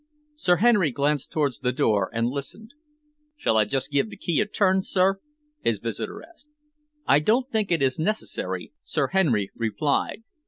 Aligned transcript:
Sir 0.35 0.55
Henry 0.55 0.89
glanced 0.89 1.31
towards 1.31 1.59
the 1.59 1.71
door 1.71 2.09
and 2.11 2.25
listened. 2.25 2.71
"Shall 3.37 3.55
I 3.55 3.65
just 3.65 3.91
give 3.91 4.09
the 4.09 4.17
key 4.17 4.41
a 4.41 4.47
turn, 4.47 4.81
sir?" 4.81 5.21
his 5.63 5.77
visitor 5.77 6.23
asked. 6.23 6.49
"I 7.05 7.19
don't 7.19 7.51
think 7.51 7.71
it 7.71 7.83
is 7.83 7.99
necessary," 7.99 8.73
Sir 8.81 9.09
Henry 9.09 9.51
replied. 9.53 10.23